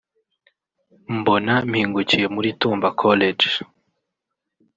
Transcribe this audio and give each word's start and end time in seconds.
mbona 1.17 1.53
mpingukiye 1.69 2.27
muri 2.35 2.49
Tumba 2.59 2.87
College 3.01 3.49